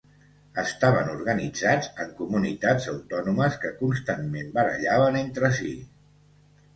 Estaven 0.59 1.09
organitzats 1.15 1.89
en 2.05 2.15
comunitats 2.21 2.87
autònomes 2.93 3.57
que 3.65 3.73
constantment 3.83 4.49
barallaven 4.57 5.19
entre 5.21 5.53
si. 5.59 5.75